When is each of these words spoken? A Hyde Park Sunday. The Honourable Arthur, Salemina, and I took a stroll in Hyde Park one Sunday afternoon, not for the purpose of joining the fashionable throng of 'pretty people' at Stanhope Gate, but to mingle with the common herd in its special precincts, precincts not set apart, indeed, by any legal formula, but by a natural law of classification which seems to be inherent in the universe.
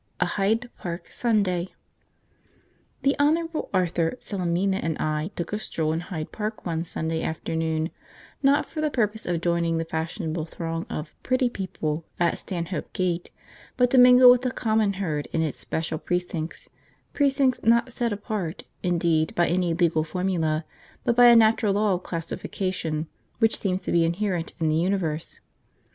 A 0.19 0.25
Hyde 0.25 0.71
Park 0.79 1.11
Sunday. 1.11 1.75
The 3.03 3.15
Honourable 3.19 3.69
Arthur, 3.71 4.15
Salemina, 4.19 4.77
and 4.81 4.97
I 4.97 5.29
took 5.35 5.53
a 5.53 5.59
stroll 5.59 5.93
in 5.93 5.99
Hyde 5.99 6.31
Park 6.31 6.65
one 6.65 6.83
Sunday 6.83 7.21
afternoon, 7.21 7.91
not 8.41 8.65
for 8.65 8.81
the 8.81 8.89
purpose 8.89 9.27
of 9.27 9.41
joining 9.41 9.77
the 9.77 9.85
fashionable 9.85 10.45
throng 10.45 10.87
of 10.89 11.13
'pretty 11.21 11.49
people' 11.49 12.03
at 12.19 12.39
Stanhope 12.39 12.91
Gate, 12.93 13.29
but 13.77 13.91
to 13.91 13.99
mingle 13.99 14.31
with 14.31 14.41
the 14.41 14.49
common 14.49 14.93
herd 14.93 15.27
in 15.33 15.43
its 15.43 15.59
special 15.59 15.99
precincts, 15.99 16.67
precincts 17.13 17.61
not 17.61 17.91
set 17.93 18.11
apart, 18.11 18.63
indeed, 18.81 19.35
by 19.35 19.45
any 19.47 19.71
legal 19.75 20.03
formula, 20.03 20.65
but 21.03 21.15
by 21.15 21.27
a 21.27 21.35
natural 21.35 21.73
law 21.75 21.93
of 21.93 22.01
classification 22.01 23.07
which 23.37 23.55
seems 23.59 23.83
to 23.83 23.91
be 23.91 24.03
inherent 24.03 24.53
in 24.59 24.67
the 24.67 24.77
universe. 24.77 25.41